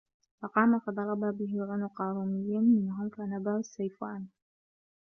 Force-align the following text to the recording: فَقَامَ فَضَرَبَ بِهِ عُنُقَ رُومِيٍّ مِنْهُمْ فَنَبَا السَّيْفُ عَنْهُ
فَقَامَ 0.41 0.79
فَضَرَبَ 0.79 1.37
بِهِ 1.37 1.65
عُنُقَ 1.73 2.01
رُومِيٍّ 2.01 2.57
مِنْهُمْ 2.57 3.09
فَنَبَا 3.09 3.57
السَّيْفُ 3.57 4.03
عَنْهُ 4.03 4.27